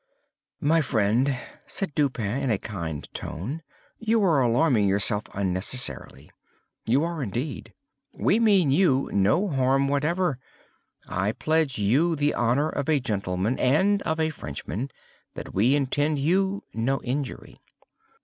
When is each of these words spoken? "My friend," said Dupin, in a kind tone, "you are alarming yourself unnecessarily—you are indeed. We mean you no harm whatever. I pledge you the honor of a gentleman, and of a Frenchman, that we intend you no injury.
"My 0.61 0.81
friend," 0.81 1.37
said 1.67 1.93
Dupin, 1.93 2.41
in 2.41 2.49
a 2.49 2.57
kind 2.57 3.07
tone, 3.13 3.61
"you 3.99 4.23
are 4.23 4.41
alarming 4.41 4.87
yourself 4.87 5.25
unnecessarily—you 5.35 7.03
are 7.03 7.21
indeed. 7.21 7.75
We 8.11 8.39
mean 8.39 8.71
you 8.71 9.11
no 9.13 9.47
harm 9.49 9.87
whatever. 9.87 10.39
I 11.07 11.33
pledge 11.33 11.77
you 11.77 12.15
the 12.15 12.33
honor 12.33 12.69
of 12.69 12.89
a 12.89 12.99
gentleman, 12.99 13.59
and 13.59 14.01
of 14.01 14.19
a 14.19 14.31
Frenchman, 14.31 14.89
that 15.35 15.53
we 15.53 15.75
intend 15.75 16.17
you 16.17 16.63
no 16.73 17.03
injury. 17.03 17.59